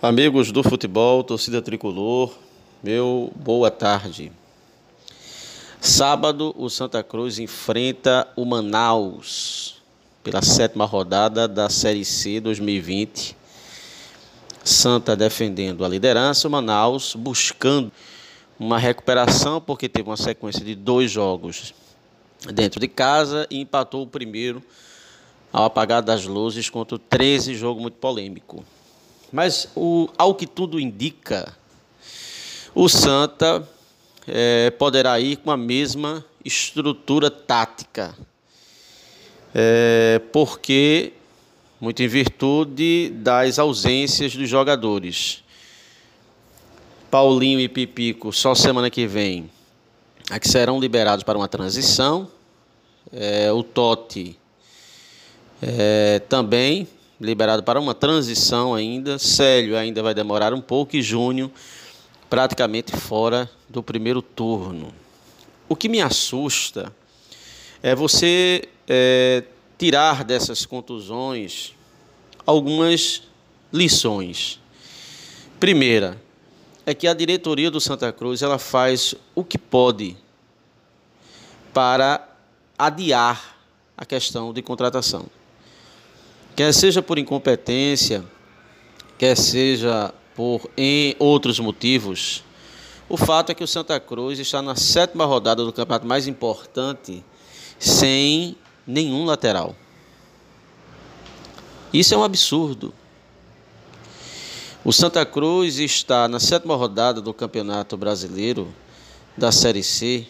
Amigos 0.00 0.52
do 0.52 0.62
futebol, 0.62 1.24
torcida 1.24 1.60
tricolor, 1.60 2.32
meu 2.84 3.32
boa 3.34 3.68
tarde. 3.68 4.30
Sábado, 5.80 6.54
o 6.56 6.70
Santa 6.70 7.02
Cruz 7.02 7.40
enfrenta 7.40 8.28
o 8.36 8.44
Manaus 8.44 9.82
pela 10.22 10.40
sétima 10.40 10.84
rodada 10.84 11.48
da 11.48 11.68
Série 11.68 12.04
C 12.04 12.38
2020. 12.38 13.36
Santa 14.62 15.16
defendendo 15.16 15.84
a 15.84 15.88
liderança, 15.88 16.46
o 16.46 16.50
Manaus 16.52 17.16
buscando 17.16 17.90
uma 18.56 18.78
recuperação, 18.78 19.60
porque 19.60 19.88
teve 19.88 20.08
uma 20.08 20.16
sequência 20.16 20.64
de 20.64 20.76
dois 20.76 21.10
jogos 21.10 21.74
dentro 22.54 22.78
de 22.78 22.86
casa 22.86 23.48
e 23.50 23.58
empatou 23.58 24.04
o 24.04 24.06
primeiro 24.06 24.62
ao 25.52 25.64
apagar 25.64 26.02
das 26.02 26.24
luzes 26.24 26.70
contra 26.70 26.94
o 26.94 27.00
13, 27.00 27.56
jogo 27.56 27.80
muito 27.80 27.96
polêmico. 27.96 28.64
Mas, 29.32 29.68
o, 29.76 30.08
ao 30.16 30.34
que 30.34 30.46
tudo 30.46 30.80
indica, 30.80 31.54
o 32.74 32.88
Santa 32.88 33.66
é, 34.26 34.70
poderá 34.70 35.18
ir 35.20 35.36
com 35.36 35.50
a 35.50 35.56
mesma 35.56 36.24
estrutura 36.44 37.30
tática. 37.30 38.14
É, 39.54 40.20
porque, 40.32 41.12
muito 41.80 42.02
em 42.02 42.08
virtude 42.08 43.10
das 43.14 43.58
ausências 43.58 44.34
dos 44.34 44.48
jogadores. 44.48 45.42
Paulinho 47.10 47.60
e 47.60 47.68
Pipico, 47.68 48.32
só 48.32 48.54
semana 48.54 48.90
que 48.90 49.06
vem, 49.06 49.50
é 50.30 50.38
que 50.38 50.48
serão 50.48 50.78
liberados 50.78 51.24
para 51.24 51.38
uma 51.38 51.48
transição. 51.48 52.30
É, 53.10 53.50
o 53.50 53.62
Totti 53.62 54.38
é, 55.62 56.20
também 56.28 56.86
liberado 57.20 57.62
para 57.62 57.80
uma 57.80 57.94
transição 57.94 58.74
ainda. 58.74 59.18
Célio 59.18 59.76
ainda 59.76 60.02
vai 60.02 60.14
demorar 60.14 60.54
um 60.54 60.60
pouco 60.60 60.96
e 60.96 61.02
Júnior 61.02 61.50
praticamente 62.30 62.96
fora 62.96 63.50
do 63.68 63.82
primeiro 63.82 64.22
turno. 64.22 64.92
O 65.68 65.74
que 65.74 65.88
me 65.88 66.00
assusta 66.00 66.92
é 67.82 67.94
você 67.94 68.68
é, 68.86 69.44
tirar 69.76 70.24
dessas 70.24 70.64
contusões 70.64 71.74
algumas 72.46 73.22
lições. 73.72 74.58
Primeira, 75.60 76.20
é 76.86 76.94
que 76.94 77.06
a 77.06 77.12
diretoria 77.12 77.70
do 77.70 77.80
Santa 77.80 78.10
Cruz 78.12 78.40
ela 78.40 78.58
faz 78.58 79.14
o 79.34 79.44
que 79.44 79.58
pode 79.58 80.16
para 81.74 82.26
adiar 82.78 83.58
a 83.96 84.06
questão 84.06 84.52
de 84.52 84.62
contratação 84.62 85.26
quer 86.58 86.74
seja 86.74 87.00
por 87.00 87.20
incompetência, 87.20 88.24
quer 89.16 89.36
seja 89.36 90.12
por 90.34 90.68
em 90.76 91.14
outros 91.16 91.60
motivos, 91.60 92.42
o 93.08 93.16
fato 93.16 93.52
é 93.52 93.54
que 93.54 93.62
o 93.62 93.66
Santa 93.68 94.00
Cruz 94.00 94.40
está 94.40 94.60
na 94.60 94.74
sétima 94.74 95.24
rodada 95.24 95.64
do 95.64 95.72
campeonato 95.72 96.04
mais 96.04 96.26
importante 96.26 97.24
sem 97.78 98.56
nenhum 98.84 99.24
lateral. 99.24 99.72
Isso 101.92 102.12
é 102.12 102.18
um 102.18 102.24
absurdo. 102.24 102.92
O 104.84 104.92
Santa 104.92 105.24
Cruz 105.24 105.78
está 105.78 106.26
na 106.26 106.40
sétima 106.40 106.74
rodada 106.74 107.20
do 107.20 107.32
Campeonato 107.32 107.96
Brasileiro 107.96 108.66
da 109.36 109.52
Série 109.52 109.84
C, 109.84 110.26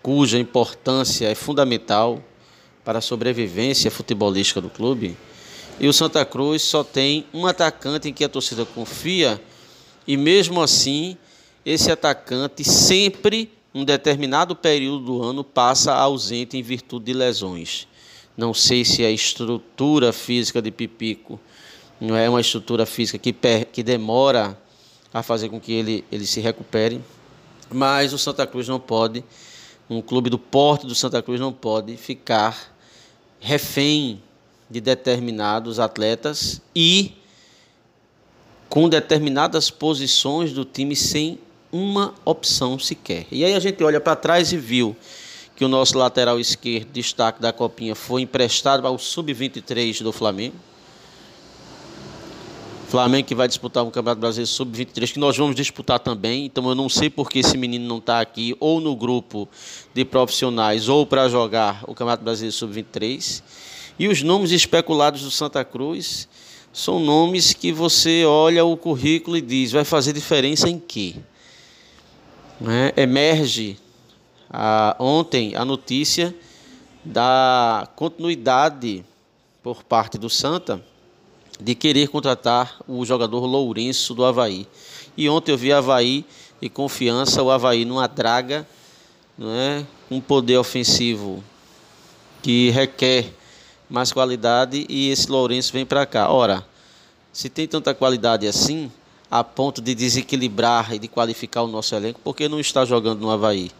cuja 0.00 0.38
importância 0.38 1.26
é 1.26 1.34
fundamental 1.34 2.22
para 2.84 3.00
a 3.00 3.02
sobrevivência 3.02 3.90
futebolística 3.90 4.60
do 4.60 4.70
clube 4.70 5.16
e 5.80 5.86
o 5.86 5.92
Santa 5.92 6.24
Cruz 6.24 6.62
só 6.62 6.82
tem 6.82 7.26
um 7.32 7.46
atacante 7.46 8.08
em 8.08 8.12
que 8.12 8.24
a 8.24 8.28
torcida 8.28 8.64
confia, 8.64 9.40
e 10.06 10.16
mesmo 10.16 10.60
assim, 10.60 11.16
esse 11.64 11.90
atacante 11.90 12.64
sempre, 12.64 13.52
um 13.74 13.84
determinado 13.84 14.56
período 14.56 15.04
do 15.04 15.22
ano, 15.22 15.44
passa 15.44 15.94
ausente 15.94 16.56
em 16.56 16.62
virtude 16.62 17.06
de 17.06 17.12
lesões. 17.12 17.86
Não 18.36 18.54
sei 18.54 18.84
se 18.84 19.04
a 19.04 19.10
estrutura 19.10 20.12
física 20.12 20.62
de 20.62 20.70
Pipico 20.70 21.38
não 22.00 22.16
é 22.16 22.28
uma 22.28 22.40
estrutura 22.40 22.86
física 22.86 23.18
que, 23.18 23.32
que 23.72 23.82
demora 23.82 24.58
a 25.12 25.22
fazer 25.22 25.48
com 25.48 25.60
que 25.60 25.72
ele, 25.72 26.04
ele 26.10 26.26
se 26.26 26.40
recupere, 26.40 27.00
mas 27.70 28.12
o 28.12 28.18
Santa 28.18 28.46
Cruz 28.46 28.66
não 28.68 28.80
pode, 28.80 29.24
um 29.88 30.00
clube 30.00 30.30
do 30.30 30.38
porte 30.38 30.86
do 30.86 30.94
Santa 30.94 31.22
Cruz 31.22 31.40
não 31.40 31.52
pode 31.52 31.96
ficar 31.96 32.74
refém 33.40 34.22
de 34.70 34.80
determinados 34.80 35.78
atletas 35.78 36.60
e 36.74 37.12
com 38.68 38.88
determinadas 38.88 39.70
posições 39.70 40.52
do 40.52 40.64
time 40.64 40.94
sem 40.94 41.38
uma 41.72 42.14
opção 42.24 42.78
sequer. 42.78 43.26
E 43.30 43.44
aí 43.44 43.54
a 43.54 43.60
gente 43.60 43.82
olha 43.82 44.00
para 44.00 44.16
trás 44.16 44.52
e 44.52 44.56
viu 44.56 44.96
que 45.56 45.64
o 45.64 45.68
nosso 45.68 45.98
lateral 45.98 46.38
esquerdo, 46.38 46.88
destaque 46.92 47.40
da 47.40 47.52
Copinha, 47.52 47.94
foi 47.94 48.22
emprestado 48.22 48.86
ao 48.86 48.98
Sub-23 48.98 50.02
do 50.02 50.12
Flamengo. 50.12 50.54
Flamengo 52.88 53.28
que 53.28 53.34
vai 53.34 53.46
disputar 53.46 53.84
o 53.84 53.90
Campeonato 53.90 54.20
Brasileiro 54.20 54.48
Sub-23, 54.50 55.12
que 55.12 55.18
nós 55.18 55.36
vamos 55.36 55.54
disputar 55.54 55.98
também. 55.98 56.46
Então 56.46 56.66
eu 56.68 56.74
não 56.74 56.88
sei 56.88 57.10
por 57.10 57.28
que 57.28 57.40
esse 57.40 57.58
menino 57.58 57.86
não 57.86 57.98
está 57.98 58.20
aqui, 58.20 58.56
ou 58.58 58.80
no 58.80 58.96
grupo 58.96 59.46
de 59.92 60.04
profissionais, 60.06 60.88
ou 60.88 61.04
para 61.04 61.28
jogar 61.28 61.82
o 61.82 61.88
Campeonato 61.88 62.24
Brasileiro 62.24 62.54
Sub-23. 62.54 63.42
E 63.98 64.08
os 64.08 64.22
nomes 64.22 64.52
especulados 64.52 65.22
do 65.22 65.30
Santa 65.30 65.64
Cruz 65.64 66.28
são 66.72 67.00
nomes 67.00 67.52
que 67.52 67.72
você 67.72 68.24
olha 68.24 68.64
o 68.64 68.76
currículo 68.76 69.36
e 69.36 69.40
diz: 69.40 69.72
vai 69.72 69.84
fazer 69.84 70.12
diferença 70.12 70.68
em 70.68 70.78
quê? 70.78 71.16
Né? 72.60 72.92
Emerge 72.96 73.76
a, 74.48 74.96
ontem 74.98 75.56
a 75.56 75.64
notícia 75.64 76.34
da 77.04 77.88
continuidade 77.96 79.04
por 79.62 79.82
parte 79.82 80.18
do 80.18 80.30
Santa 80.30 80.82
de 81.60 81.74
querer 81.74 82.08
contratar 82.08 82.80
o 82.86 83.04
jogador 83.04 83.44
Lourenço 83.44 84.14
do 84.14 84.24
Havaí. 84.24 84.66
E 85.16 85.28
ontem 85.28 85.50
eu 85.50 85.58
vi 85.58 85.72
Havaí 85.72 86.24
e 86.62 86.68
confiança, 86.68 87.42
o 87.42 87.50
Havaí 87.50 87.84
numa 87.84 88.06
draga, 88.06 88.66
não 89.36 89.50
é? 89.50 89.84
um 90.10 90.20
poder 90.20 90.56
ofensivo 90.56 91.42
que 92.40 92.70
requer 92.70 93.32
mais 93.88 94.12
qualidade 94.12 94.84
e 94.88 95.10
esse 95.10 95.30
Lourenço 95.30 95.72
vem 95.72 95.86
para 95.86 96.04
cá. 96.04 96.30
Ora, 96.30 96.64
se 97.32 97.48
tem 97.48 97.66
tanta 97.66 97.94
qualidade 97.94 98.46
assim, 98.46 98.90
a 99.30 99.42
ponto 99.42 99.80
de 99.80 99.94
desequilibrar 99.94 100.94
e 100.94 100.98
de 100.98 101.08
qualificar 101.08 101.62
o 101.62 101.68
nosso 101.68 101.94
elenco, 101.94 102.20
por 102.22 102.34
que 102.34 102.48
não 102.48 102.60
está 102.60 102.84
jogando 102.84 103.20
no 103.20 103.30
Havaí? 103.30 103.70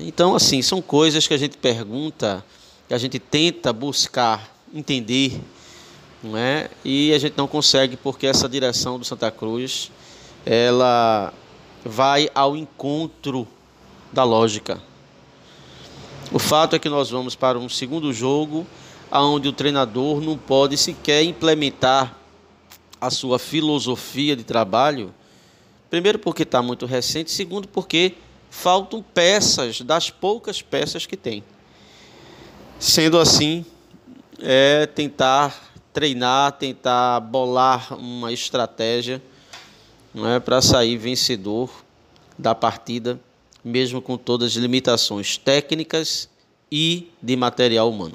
Então, 0.00 0.34
assim, 0.34 0.62
são 0.62 0.80
coisas 0.80 1.26
que 1.26 1.34
a 1.34 1.38
gente 1.38 1.58
pergunta, 1.58 2.44
que 2.88 2.94
a 2.94 2.98
gente 2.98 3.18
tenta 3.18 3.72
buscar 3.72 4.50
entender, 4.72 5.40
não 6.22 6.36
é? 6.36 6.70
e 6.84 7.12
a 7.12 7.18
gente 7.18 7.34
não 7.36 7.46
consegue 7.46 7.96
porque 7.96 8.26
essa 8.26 8.48
direção 8.48 8.98
do 8.98 9.04
Santa 9.04 9.30
Cruz 9.30 9.90
ela 10.44 11.32
vai 11.84 12.30
ao 12.34 12.56
encontro 12.56 13.46
da 14.12 14.24
lógica. 14.24 14.80
O 16.32 16.38
fato 16.38 16.74
é 16.74 16.78
que 16.78 16.88
nós 16.88 17.10
vamos 17.10 17.34
para 17.34 17.58
um 17.58 17.68
segundo 17.68 18.12
jogo 18.12 18.66
onde 19.22 19.48
o 19.48 19.52
treinador 19.52 20.20
não 20.20 20.36
pode 20.36 20.76
sequer 20.76 21.22
implementar 21.22 22.18
a 23.00 23.10
sua 23.10 23.38
filosofia 23.38 24.34
de 24.34 24.42
trabalho. 24.44 25.14
Primeiro, 25.88 26.18
porque 26.18 26.42
está 26.42 26.60
muito 26.60 26.86
recente, 26.86 27.30
segundo, 27.30 27.68
porque 27.68 28.14
faltam 28.50 29.02
peças 29.02 29.80
das 29.80 30.10
poucas 30.10 30.62
peças 30.62 31.06
que 31.06 31.16
tem. 31.16 31.44
Sendo 32.78 33.18
assim, 33.18 33.64
é 34.40 34.86
tentar 34.86 35.72
treinar, 35.92 36.52
tentar 36.52 37.20
bolar 37.20 37.94
uma 37.96 38.32
estratégia 38.32 39.22
não 40.14 40.28
é 40.28 40.38
para 40.38 40.62
sair 40.62 40.96
vencedor 40.96 41.70
da 42.38 42.54
partida, 42.54 43.18
mesmo 43.64 44.00
com 44.00 44.16
todas 44.16 44.52
as 44.52 44.56
limitações 44.56 45.36
técnicas 45.36 46.28
e 46.70 47.08
de 47.20 47.34
material 47.34 47.90
humano. 47.90 48.12